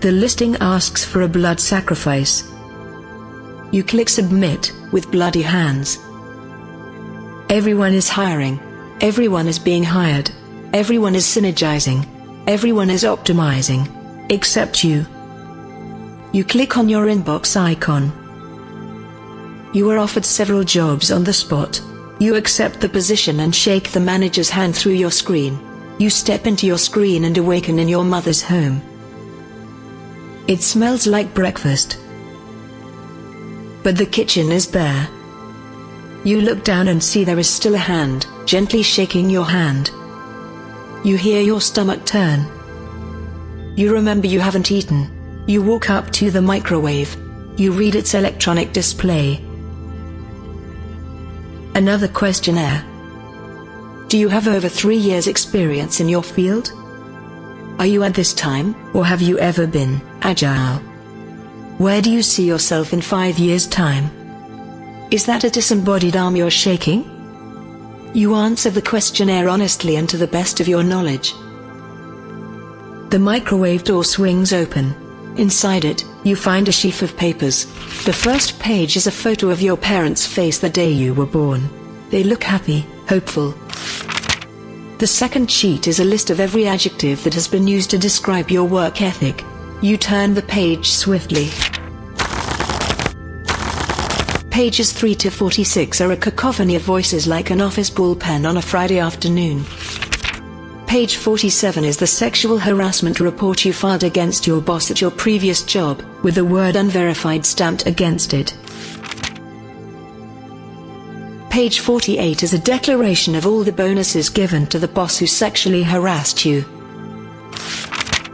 The 0.00 0.10
listing 0.10 0.56
asks 0.62 1.04
for 1.04 1.20
a 1.20 1.28
blood 1.28 1.60
sacrifice. 1.60 2.50
You 3.70 3.84
click 3.84 4.08
submit 4.08 4.72
with 4.92 5.10
bloody 5.10 5.42
hands. 5.42 5.98
Everyone 7.50 7.92
is 7.92 8.08
hiring. 8.08 8.58
Everyone 9.02 9.46
is 9.46 9.58
being 9.58 9.84
hired. 9.84 10.30
Everyone 10.72 11.14
is 11.14 11.26
synergizing. 11.26 12.06
Everyone 12.46 12.88
is 12.88 13.04
optimizing. 13.04 13.86
Except 14.30 14.82
you. 14.82 15.04
You 16.32 16.44
click 16.44 16.78
on 16.78 16.88
your 16.88 17.08
inbox 17.08 17.58
icon. 17.58 18.10
You 19.74 19.90
are 19.90 19.98
offered 19.98 20.24
several 20.24 20.64
jobs 20.64 21.12
on 21.12 21.24
the 21.24 21.34
spot. 21.34 21.82
You 22.20 22.34
accept 22.34 22.80
the 22.80 22.88
position 22.88 23.40
and 23.40 23.54
shake 23.54 23.92
the 23.92 23.98
manager's 23.98 24.50
hand 24.50 24.76
through 24.76 24.92
your 24.92 25.10
screen. 25.10 25.58
You 25.98 26.10
step 26.10 26.46
into 26.46 26.66
your 26.66 26.76
screen 26.76 27.24
and 27.24 27.36
awaken 27.38 27.78
in 27.78 27.88
your 27.88 28.04
mother's 28.04 28.42
home. 28.42 28.82
It 30.46 30.60
smells 30.60 31.06
like 31.06 31.32
breakfast. 31.32 31.96
But 33.82 33.96
the 33.96 34.04
kitchen 34.04 34.52
is 34.52 34.66
bare. 34.66 35.08
You 36.22 36.42
look 36.42 36.62
down 36.62 36.88
and 36.88 37.02
see 37.02 37.24
there 37.24 37.38
is 37.38 37.48
still 37.48 37.74
a 37.74 37.78
hand, 37.78 38.26
gently 38.44 38.82
shaking 38.82 39.30
your 39.30 39.46
hand. 39.46 39.90
You 41.02 41.16
hear 41.16 41.40
your 41.40 41.62
stomach 41.62 42.04
turn. 42.04 42.44
You 43.76 43.94
remember 43.94 44.26
you 44.26 44.40
haven't 44.40 44.70
eaten. 44.70 45.44
You 45.46 45.62
walk 45.62 45.88
up 45.88 46.10
to 46.12 46.30
the 46.30 46.42
microwave. 46.42 47.16
You 47.56 47.72
read 47.72 47.94
its 47.94 48.12
electronic 48.12 48.74
display. 48.74 49.42
Another 51.74 52.08
questionnaire. 52.08 52.84
Do 54.08 54.18
you 54.18 54.28
have 54.28 54.48
over 54.48 54.68
three 54.68 54.96
years' 54.96 55.28
experience 55.28 56.00
in 56.00 56.08
your 56.08 56.22
field? 56.22 56.72
Are 57.78 57.86
you 57.86 58.02
at 58.02 58.14
this 58.14 58.34
time, 58.34 58.74
or 58.92 59.06
have 59.06 59.22
you 59.22 59.38
ever 59.38 59.66
been, 59.66 60.00
agile? 60.22 60.78
Where 61.78 62.02
do 62.02 62.10
you 62.10 62.22
see 62.22 62.44
yourself 62.44 62.92
in 62.92 63.00
five 63.00 63.38
years' 63.38 63.68
time? 63.68 64.10
Is 65.10 65.24
that 65.26 65.44
a 65.44 65.50
disembodied 65.50 66.16
arm 66.16 66.36
you're 66.36 66.50
shaking? 66.50 67.04
You 68.12 68.34
answer 68.34 68.70
the 68.70 68.82
questionnaire 68.82 69.48
honestly 69.48 69.94
and 69.94 70.08
to 70.08 70.16
the 70.16 70.26
best 70.26 70.58
of 70.58 70.66
your 70.66 70.82
knowledge. 70.82 71.32
The 73.10 73.18
microwave 73.20 73.84
door 73.84 74.04
swings 74.04 74.52
open. 74.52 74.94
Inside 75.36 75.84
it, 75.84 76.04
you 76.24 76.36
find 76.36 76.68
a 76.68 76.72
sheaf 76.72 77.02
of 77.02 77.16
papers. 77.16 77.64
The 78.04 78.12
first 78.12 78.58
page 78.58 78.96
is 78.96 79.06
a 79.06 79.12
photo 79.12 79.50
of 79.50 79.62
your 79.62 79.76
parents' 79.76 80.26
face 80.26 80.58
the 80.58 80.68
day 80.68 80.90
you 80.90 81.14
were 81.14 81.26
born. 81.26 81.68
They 82.10 82.24
look 82.24 82.42
happy, 82.42 82.86
hopeful. 83.08 83.54
The 84.98 85.06
second 85.06 85.50
sheet 85.50 85.88
is 85.88 86.00
a 86.00 86.04
list 86.04 86.28
of 86.28 86.40
every 86.40 86.66
adjective 86.66 87.24
that 87.24 87.34
has 87.34 87.48
been 87.48 87.66
used 87.66 87.90
to 87.90 87.98
describe 87.98 88.50
your 88.50 88.64
work 88.64 89.00
ethic. 89.00 89.44
You 89.80 89.96
turn 89.96 90.34
the 90.34 90.42
page 90.42 90.90
swiftly. 90.90 91.48
Pages 94.50 94.92
3 94.92 95.14
to 95.14 95.30
46 95.30 96.00
are 96.02 96.12
a 96.12 96.16
cacophony 96.16 96.76
of 96.76 96.82
voices 96.82 97.26
like 97.26 97.48
an 97.48 97.62
office 97.62 97.88
bullpen 97.88 98.46
on 98.46 98.58
a 98.58 98.62
Friday 98.62 98.98
afternoon. 98.98 99.64
Page 100.90 101.18
47 101.18 101.84
is 101.84 101.98
the 101.98 102.06
sexual 102.08 102.58
harassment 102.58 103.20
report 103.20 103.64
you 103.64 103.72
filed 103.72 104.02
against 104.02 104.44
your 104.44 104.60
boss 104.60 104.90
at 104.90 105.00
your 105.00 105.12
previous 105.12 105.62
job, 105.62 106.02
with 106.24 106.34
the 106.34 106.44
word 106.44 106.74
unverified 106.74 107.46
stamped 107.46 107.86
against 107.86 108.34
it. 108.34 108.52
Page 111.48 111.78
48 111.78 112.42
is 112.42 112.54
a 112.54 112.58
declaration 112.58 113.36
of 113.36 113.46
all 113.46 113.62
the 113.62 113.70
bonuses 113.70 114.28
given 114.28 114.66
to 114.66 114.80
the 114.80 114.88
boss 114.88 115.16
who 115.16 115.28
sexually 115.28 115.84
harassed 115.84 116.44
you. 116.44 116.64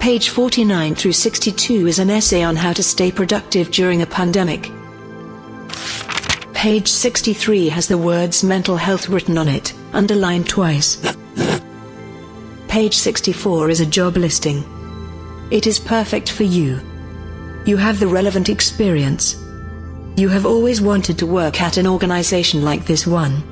Page 0.00 0.30
49 0.30 0.94
through 0.94 1.12
62 1.12 1.86
is 1.86 1.98
an 1.98 2.08
essay 2.08 2.42
on 2.42 2.56
how 2.56 2.72
to 2.72 2.82
stay 2.82 3.12
productive 3.12 3.70
during 3.70 4.00
a 4.00 4.06
pandemic. 4.06 4.70
Page 6.54 6.88
63 6.88 7.68
has 7.68 7.86
the 7.86 7.98
words 7.98 8.42
mental 8.42 8.78
health 8.78 9.10
written 9.10 9.36
on 9.36 9.46
it, 9.46 9.74
underlined 9.92 10.48
twice. 10.48 10.96
Page 12.76 12.98
64 12.98 13.70
is 13.70 13.80
a 13.80 13.86
job 13.86 14.18
listing. 14.18 14.62
It 15.50 15.66
is 15.66 15.80
perfect 15.80 16.30
for 16.30 16.42
you. 16.42 16.78
You 17.64 17.78
have 17.78 17.98
the 17.98 18.06
relevant 18.06 18.50
experience. 18.50 19.42
You 20.18 20.28
have 20.28 20.44
always 20.44 20.82
wanted 20.82 21.18
to 21.20 21.26
work 21.26 21.62
at 21.62 21.78
an 21.78 21.86
organization 21.86 22.60
like 22.60 22.84
this 22.84 23.06
one. 23.06 23.42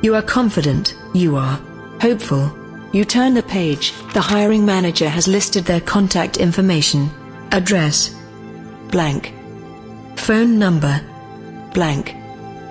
You 0.00 0.14
are 0.14 0.22
confident, 0.22 0.96
you 1.12 1.36
are 1.36 1.60
hopeful. 2.00 2.50
You 2.94 3.04
turn 3.04 3.34
the 3.34 3.42
page, 3.42 3.92
the 4.14 4.22
hiring 4.22 4.64
manager 4.64 5.10
has 5.10 5.28
listed 5.28 5.66
their 5.66 5.82
contact 5.82 6.38
information, 6.38 7.10
address, 7.52 8.18
blank, 8.90 9.34
phone 10.16 10.58
number, 10.58 10.98
blank, 11.74 12.14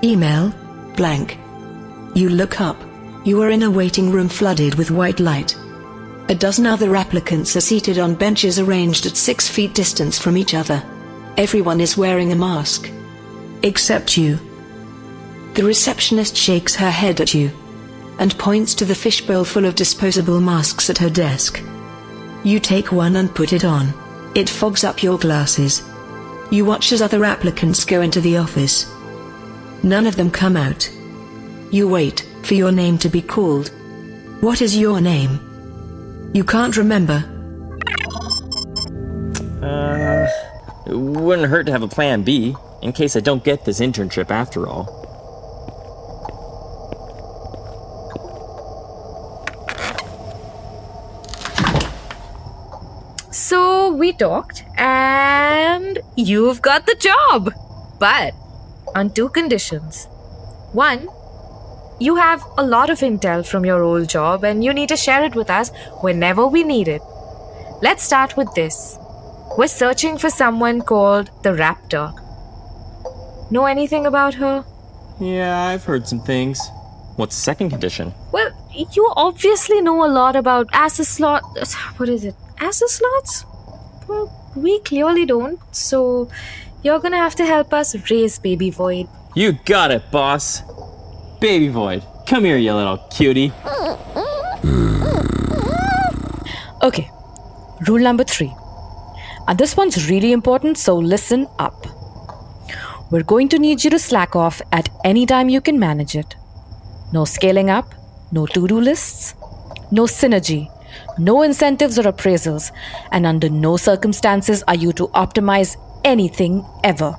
email, 0.03 0.51
blank. 0.95 1.37
You 2.15 2.29
look 2.29 2.59
up. 2.59 2.75
You 3.25 3.41
are 3.41 3.51
in 3.51 3.63
a 3.63 3.71
waiting 3.71 4.11
room 4.11 4.27
flooded 4.27 4.75
with 4.75 4.91
white 4.91 5.21
light. 5.21 5.55
A 6.27 6.35
dozen 6.35 6.65
other 6.65 6.93
applicants 6.93 7.55
are 7.55 7.61
seated 7.61 7.97
on 7.97 8.15
benches 8.15 8.59
arranged 8.59 9.05
at 9.05 9.15
six 9.15 9.47
feet 9.47 9.73
distance 9.73 10.19
from 10.19 10.35
each 10.35 10.53
other. 10.53 10.83
Everyone 11.37 11.79
is 11.79 11.95
wearing 11.95 12.33
a 12.33 12.35
mask. 12.35 12.91
Except 13.61 14.17
you. 14.17 14.37
The 15.53 15.63
receptionist 15.63 16.35
shakes 16.35 16.75
her 16.75 16.91
head 16.91 17.21
at 17.21 17.33
you 17.33 17.49
and 18.19 18.37
points 18.37 18.75
to 18.75 18.83
the 18.83 18.93
fishbowl 18.93 19.45
full 19.45 19.63
of 19.63 19.75
disposable 19.75 20.41
masks 20.41 20.89
at 20.89 20.97
her 20.97 21.09
desk. 21.09 21.63
You 22.43 22.59
take 22.59 22.91
one 22.91 23.15
and 23.15 23.33
put 23.33 23.53
it 23.53 23.63
on. 23.63 23.93
It 24.35 24.49
fogs 24.49 24.83
up 24.83 25.01
your 25.01 25.17
glasses. 25.17 25.81
You 26.51 26.65
watch 26.65 26.91
as 26.91 27.01
other 27.01 27.23
applicants 27.23 27.85
go 27.85 28.01
into 28.01 28.19
the 28.19 28.35
office. 28.35 28.85
None 29.81 30.07
of 30.07 30.17
them 30.17 30.29
come 30.29 30.57
out. 30.57 30.91
You 31.71 31.87
wait 31.87 32.25
for 32.43 32.53
your 32.53 32.71
name 32.71 32.97
to 32.99 33.09
be 33.09 33.21
called. 33.21 33.69
What 34.41 34.61
is 34.61 34.77
your 34.77 34.99
name? 35.01 35.39
You 36.33 36.43
can't 36.43 36.75
remember. 36.75 37.23
Uh, 39.61 40.27
it 40.85 40.97
wouldn't 40.97 41.47
hurt 41.47 41.65
to 41.67 41.71
have 41.71 41.83
a 41.83 41.87
plan 41.87 42.23
B, 42.23 42.55
in 42.81 42.91
case 42.91 43.15
I 43.15 43.21
don't 43.21 43.43
get 43.43 43.63
this 43.65 43.79
internship 43.79 44.29
after 44.29 44.67
all. 44.67 44.99
So 53.31 53.93
we 53.93 54.11
talked, 54.11 54.63
and 54.77 55.99
you've 56.15 56.61
got 56.61 56.85
the 56.85 56.95
job. 56.95 57.53
But 57.99 58.33
on 58.95 59.11
two 59.11 59.29
conditions. 59.29 60.07
One, 60.73 61.07
you 61.99 62.15
have 62.15 62.43
a 62.57 62.65
lot 62.65 62.89
of 62.89 62.99
intel 62.99 63.45
from 63.45 63.65
your 63.65 63.83
old 63.83 64.09
job, 64.09 64.43
and 64.43 64.63
you 64.63 64.73
need 64.73 64.89
to 64.89 64.97
share 64.97 65.23
it 65.23 65.35
with 65.35 65.49
us 65.49 65.71
whenever 66.01 66.45
we 66.47 66.63
need 66.63 66.87
it. 66.87 67.01
Let's 67.81 68.03
start 68.03 68.37
with 68.37 68.53
this. 68.55 68.97
We're 69.57 69.67
searching 69.67 70.17
for 70.17 70.29
someone 70.29 70.81
called 70.81 71.29
the 71.43 71.51
Raptor. 71.51 72.13
Know 73.51 73.65
anything 73.65 74.05
about 74.05 74.33
her? 74.35 74.65
Yeah, 75.19 75.67
I've 75.67 75.83
heard 75.83 76.07
some 76.07 76.21
things. 76.21 76.59
What's 77.17 77.35
the 77.35 77.41
second 77.41 77.69
condition? 77.69 78.13
Well, 78.31 78.49
you 78.73 79.11
obviously 79.15 79.81
know 79.81 80.03
a 80.03 80.09
lot 80.09 80.35
about 80.35 80.67
acid. 80.73 81.07
What 81.97 82.09
is 82.09 82.25
it? 82.25 82.35
Acid 82.59 82.89
slots? 82.89 83.45
Well, 84.07 84.31
we 84.55 84.79
clearly 84.79 85.25
don't. 85.25 85.59
So 85.75 86.29
you're 86.81 86.99
gonna 86.99 87.17
have 87.17 87.35
to 87.35 87.45
help 87.45 87.73
us 87.73 87.95
raise 88.09 88.39
Baby 88.39 88.71
Void. 88.71 89.07
You 89.35 89.51
got 89.65 89.91
it, 89.91 90.09
boss. 90.09 90.63
Baby 91.43 91.67
Void, 91.67 92.05
come 92.25 92.45
here, 92.45 92.55
you 92.55 92.73
little 92.73 92.99
cutie. 93.09 93.51
Okay, 96.81 97.11
rule 97.85 97.99
number 97.99 98.23
three. 98.23 98.55
And 99.49 99.59
this 99.59 99.75
one's 99.75 100.09
really 100.09 100.31
important, 100.31 100.77
so 100.77 100.95
listen 100.95 101.49
up. 101.59 101.85
We're 103.11 103.23
going 103.23 103.49
to 103.49 103.59
need 103.59 103.83
you 103.83 103.89
to 103.89 103.99
slack 103.99 104.37
off 104.37 104.61
at 104.71 104.87
any 105.03 105.25
time 105.25 105.49
you 105.49 105.59
can 105.59 105.77
manage 105.77 106.15
it. 106.15 106.33
No 107.11 107.25
scaling 107.25 107.69
up, 107.69 107.93
no 108.31 108.45
to 108.45 108.65
do 108.65 108.79
lists, 108.79 109.35
no 109.91 110.03
synergy, 110.03 110.71
no 111.19 111.41
incentives 111.41 111.99
or 111.99 112.03
appraisals, 112.03 112.71
and 113.11 113.25
under 113.25 113.49
no 113.49 113.75
circumstances 113.75 114.63
are 114.69 114.75
you 114.75 114.93
to 114.93 115.09
optimize 115.09 115.75
anything 116.05 116.65
ever. 116.85 117.13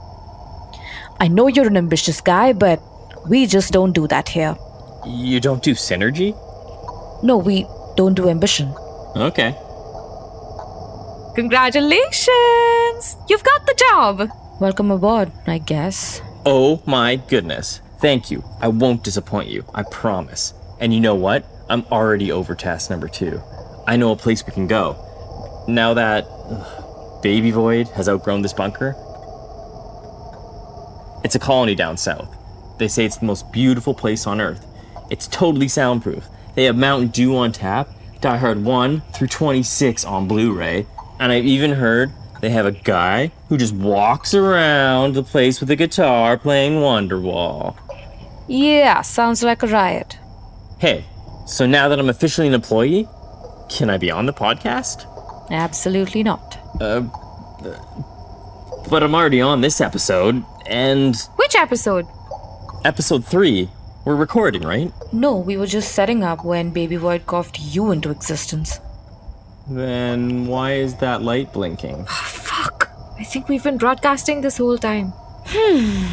I 1.20 1.28
know 1.28 1.48
you're 1.48 1.66
an 1.66 1.76
ambitious 1.76 2.22
guy, 2.22 2.54
but 2.54 2.80
we 3.28 3.46
just 3.46 3.72
don't 3.72 3.92
do 3.92 4.06
that 4.08 4.28
here. 4.28 4.56
You 5.06 5.40
don't 5.40 5.62
do 5.62 5.72
synergy? 5.74 6.34
No, 7.22 7.36
we 7.36 7.66
don't 7.96 8.14
do 8.14 8.28
ambition. 8.28 8.74
Okay. 9.16 9.56
Congratulations! 11.34 13.16
You've 13.28 13.44
got 13.44 13.66
the 13.66 13.74
job! 13.90 14.30
Welcome 14.60 14.90
aboard, 14.90 15.32
I 15.46 15.58
guess. 15.58 16.20
Oh 16.46 16.82
my 16.86 17.16
goodness. 17.16 17.80
Thank 18.00 18.30
you. 18.30 18.44
I 18.60 18.68
won't 18.68 19.02
disappoint 19.02 19.48
you. 19.48 19.64
I 19.74 19.82
promise. 19.82 20.54
And 20.78 20.92
you 20.92 21.00
know 21.00 21.14
what? 21.14 21.44
I'm 21.68 21.84
already 21.90 22.30
over 22.30 22.54
task 22.54 22.90
number 22.90 23.08
two. 23.08 23.40
I 23.86 23.96
know 23.96 24.12
a 24.12 24.16
place 24.16 24.44
we 24.46 24.52
can 24.52 24.66
go. 24.66 24.96
Now 25.66 25.94
that 25.94 26.26
ugh, 26.28 27.22
Baby 27.22 27.50
Void 27.50 27.88
has 27.88 28.08
outgrown 28.08 28.42
this 28.42 28.52
bunker, 28.52 28.94
it's 31.24 31.34
a 31.34 31.38
colony 31.38 31.74
down 31.74 31.96
south. 31.96 32.28
They 32.78 32.88
say 32.88 33.04
it's 33.04 33.18
the 33.18 33.26
most 33.26 33.50
beautiful 33.52 33.94
place 33.94 34.26
on 34.26 34.40
Earth. 34.40 34.66
It's 35.10 35.26
totally 35.28 35.68
soundproof. 35.68 36.26
They 36.54 36.64
have 36.64 36.76
Mountain 36.76 37.08
Dew 37.08 37.36
on 37.36 37.52
tap, 37.52 37.88
Die 38.20 38.36
Hard 38.36 38.64
1 38.64 39.00
through 39.14 39.28
26 39.28 40.04
on 40.04 40.26
Blu 40.28 40.52
ray, 40.52 40.86
and 41.20 41.30
I've 41.32 41.44
even 41.44 41.72
heard 41.72 42.10
they 42.40 42.50
have 42.50 42.66
a 42.66 42.72
guy 42.72 43.32
who 43.48 43.56
just 43.56 43.74
walks 43.74 44.34
around 44.34 45.14
the 45.14 45.22
place 45.22 45.60
with 45.60 45.70
a 45.70 45.76
guitar 45.76 46.36
playing 46.36 46.74
Wonderwall. 46.74 47.76
Yeah, 48.48 49.02
sounds 49.02 49.42
like 49.42 49.62
a 49.62 49.66
riot. 49.66 50.18
Hey, 50.78 51.04
so 51.46 51.66
now 51.66 51.88
that 51.88 51.98
I'm 51.98 52.08
officially 52.08 52.46
an 52.46 52.54
employee, 52.54 53.08
can 53.70 53.88
I 53.90 53.98
be 53.98 54.10
on 54.10 54.26
the 54.26 54.32
podcast? 54.32 55.06
Absolutely 55.50 56.22
not. 56.22 56.58
Uh, 56.80 57.02
but 58.90 59.02
I'm 59.02 59.14
already 59.14 59.40
on 59.40 59.60
this 59.60 59.80
episode, 59.80 60.44
and 60.66 61.16
Which 61.36 61.54
episode? 61.56 62.06
Episode 62.84 63.24
3, 63.24 63.68
we're 64.04 64.14
recording, 64.14 64.62
right? 64.62 64.92
No, 65.12 65.36
we 65.36 65.56
were 65.56 65.66
just 65.66 65.92
setting 65.92 66.22
up 66.22 66.44
when 66.44 66.70
Baby 66.70 66.96
Void 66.96 67.26
coughed 67.26 67.58
you 67.58 67.90
into 67.90 68.10
existence. 68.10 68.78
Then 69.68 70.46
why 70.46 70.72
is 70.72 70.96
that 70.96 71.22
light 71.22 71.52
blinking? 71.52 72.04
Fuck. 72.04 72.90
I 73.18 73.24
think 73.24 73.48
we've 73.48 73.64
been 73.64 73.78
broadcasting 73.78 74.42
this 74.42 74.58
whole 74.58 74.76
time. 74.76 75.12
Hmm. 75.46 76.04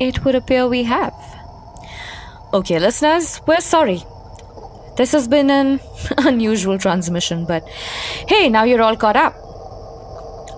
It 0.00 0.24
would 0.24 0.34
appear 0.34 0.66
we 0.68 0.82
have. 0.82 1.14
Okay, 2.52 2.78
listeners, 2.80 3.40
we're 3.46 3.60
sorry. 3.60 4.02
This 4.96 5.12
has 5.12 5.28
been 5.28 5.50
an 5.50 5.80
unusual 6.18 6.78
transmission, 6.78 7.44
but 7.44 7.62
hey, 8.28 8.48
now 8.48 8.64
you're 8.64 8.82
all 8.82 8.96
caught 8.96 9.16
up. 9.16 9.34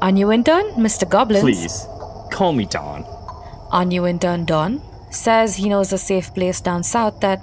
Our 0.00 0.12
new 0.12 0.32
intern, 0.32 0.64
Mr. 0.74 1.08
Goblins. 1.08 1.42
Please, 1.42 1.86
call 2.30 2.52
me 2.52 2.64
Don. 2.64 3.04
Our 3.70 3.84
new 3.84 4.06
intern, 4.06 4.44
Don, 4.44 4.80
says 5.10 5.56
he 5.56 5.68
knows 5.68 5.92
a 5.92 5.98
safe 5.98 6.32
place 6.34 6.60
down 6.60 6.82
south 6.82 7.20
that, 7.20 7.40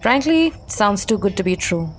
frankly, 0.00 0.52
sounds 0.66 1.04
too 1.04 1.18
good 1.18 1.36
to 1.36 1.42
be 1.42 1.56
true. 1.56 1.90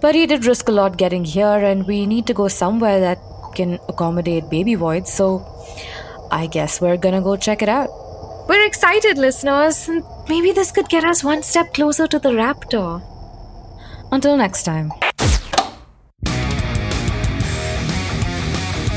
But 0.00 0.14
he 0.14 0.26
did 0.26 0.46
risk 0.46 0.68
a 0.68 0.72
lot 0.72 0.96
getting 0.96 1.24
here, 1.24 1.58
and 1.58 1.86
we 1.86 2.06
need 2.06 2.26
to 2.26 2.34
go 2.34 2.48
somewhere 2.48 3.00
that 3.00 3.18
can 3.54 3.78
accommodate 3.88 4.50
baby 4.50 4.74
voids, 4.74 5.12
so 5.12 5.46
I 6.30 6.46
guess 6.46 6.80
we're 6.80 6.96
gonna 6.96 7.20
go 7.20 7.36
check 7.36 7.62
it 7.62 7.68
out. 7.68 7.88
We're 8.48 8.66
excited, 8.66 9.18
listeners. 9.18 9.88
Maybe 10.28 10.52
this 10.52 10.72
could 10.72 10.88
get 10.88 11.04
us 11.04 11.22
one 11.22 11.42
step 11.42 11.72
closer 11.74 12.06
to 12.08 12.18
the 12.18 12.30
Raptor. 12.30 13.02
Until 14.10 14.36
next 14.36 14.64
time. 14.64 14.92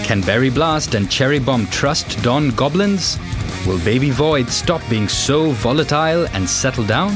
Can 0.04 0.21
Berry 0.21 0.49
Blast 0.49 0.93
and 0.93 1.10
Cherry 1.10 1.39
Bomb 1.39 1.67
trust 1.67 2.21
Don 2.21 2.49
Goblins? 2.51 3.17
Will 3.65 3.80
Baby 3.84 4.12
Void 4.12 4.49
stop 4.49 4.88
being 4.91 5.08
so 5.08 5.49
volatile 5.49 6.28
and 6.34 6.47
settle 6.47 6.86
down? 6.86 7.12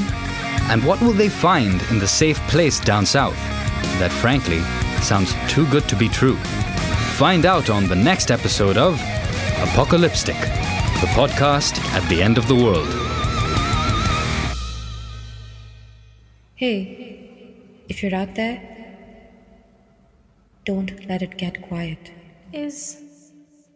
And 0.72 0.84
what 0.84 1.00
will 1.00 1.14
they 1.14 1.30
find 1.30 1.80
in 1.92 2.00
the 2.00 2.08
safe 2.08 2.40
place 2.48 2.80
down 2.80 3.06
south 3.06 3.38
that, 4.00 4.12
frankly, 4.12 4.62
sounds 5.04 5.32
too 5.48 5.68
good 5.68 5.88
to 5.90 5.96
be 5.96 6.10
true? 6.10 6.38
Find 7.18 7.46
out 7.46 7.70
on 7.70 7.88
the 7.88 7.96
next 7.96 8.32
episode 8.32 8.78
of 8.78 9.00
Apocalyptic, 9.62 10.38
the 11.02 11.10
podcast 11.14 11.78
at 11.94 12.08
the 12.10 12.20
end 12.20 12.40
of 12.40 12.48
the 12.48 12.56
world. 12.56 12.88
Hey, 16.56 17.54
if 17.88 18.02
you're 18.02 18.16
out 18.16 18.34
there, 18.34 18.60
don't 20.66 21.08
let 21.08 21.22
it 21.22 21.38
get 21.38 21.62
quiet. 21.62 22.12
Is 22.52 23.02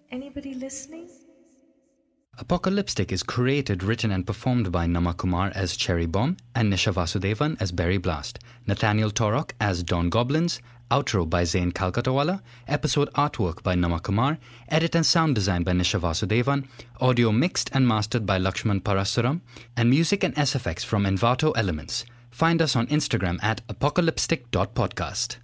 anybody 0.09 0.55
listening? 0.55 1.07
Apocalyptic 2.39 3.11
is 3.11 3.21
created, 3.21 3.83
written, 3.83 4.11
and 4.11 4.25
performed 4.25 4.71
by 4.71 4.87
Nama 4.87 5.13
Kumar 5.13 5.51
as 5.53 5.77
Cherry 5.77 6.07
Bomb 6.07 6.37
and 6.55 6.73
Nisha 6.73 6.91
Vasudevan 6.91 7.61
as 7.61 7.71
Berry 7.71 7.99
Blast, 7.99 8.39
Nathaniel 8.65 9.11
Torok 9.11 9.51
as 9.61 9.83
Don 9.83 10.09
Goblins, 10.09 10.59
outro 10.89 11.29
by 11.29 11.43
Zain 11.43 11.71
Kalkatawala, 11.71 12.41
episode 12.67 13.13
artwork 13.13 13.61
by 13.61 13.75
Nama 13.75 13.99
Kumar, 13.99 14.39
edit 14.67 14.95
and 14.95 15.05
sound 15.05 15.35
design 15.35 15.61
by 15.61 15.73
Nisha 15.73 15.99
Vasudevan, 15.99 16.65
audio 16.99 17.31
mixed 17.31 17.69
and 17.71 17.87
mastered 17.87 18.25
by 18.25 18.39
Lakshman 18.39 18.81
Parasuram, 18.81 19.41
and 19.77 19.91
music 19.91 20.23
and 20.23 20.33
SFX 20.35 20.83
from 20.83 21.03
Envato 21.03 21.53
Elements. 21.55 22.03
Find 22.31 22.63
us 22.63 22.75
on 22.75 22.87
Instagram 22.87 23.37
at 23.43 23.61
apocalyptic.podcast. 23.67 25.37